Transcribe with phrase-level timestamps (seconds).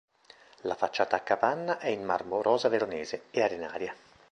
[0.61, 3.95] La facciata a capanna è in marmo rosa veronese e arenaria.